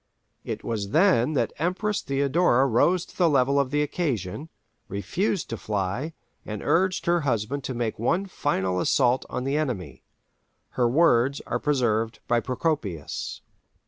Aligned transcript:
It 0.43 0.63
was 0.63 0.89
then 0.89 1.33
that 1.33 1.49
the 1.49 1.61
Empress 1.61 2.01
Theodora 2.01 2.65
rose 2.65 3.05
to 3.05 3.15
the 3.15 3.29
level 3.29 3.59
of 3.59 3.69
the 3.69 3.83
occasion, 3.83 4.49
refused 4.87 5.47
to 5.51 5.57
fly, 5.57 6.15
and 6.43 6.63
urged 6.63 7.05
her 7.05 7.21
husband 7.21 7.63
to 7.65 7.75
make 7.75 7.99
one 7.99 8.25
final 8.25 8.79
assault 8.79 9.27
on 9.29 9.43
the 9.43 9.57
enemy. 9.57 10.01
Her 10.69 10.89
words 10.89 11.39
are 11.45 11.59
preserved 11.59 12.17
by 12.27 12.39
Procopius. 12.39 13.41